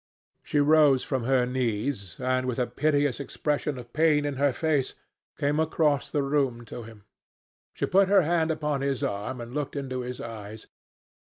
[0.41, 4.95] She rose from her knees and, with a piteous expression of pain in her face,
[5.37, 7.03] came across the room to him.
[7.75, 10.65] She put her hand upon his arm and looked into his eyes.